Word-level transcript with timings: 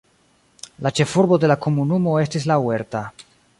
La 0.85 0.91
ĉefurbo 0.99 1.39
de 1.45 1.53
la 1.53 1.59
komunumo 1.67 2.17
estas 2.25 2.51
La 2.53 2.61
Huerta. 2.65 3.07